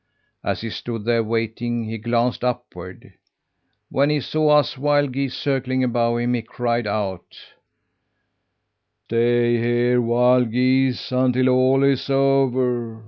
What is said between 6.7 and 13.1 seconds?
out: "'Stay here, wild geese, until all is over!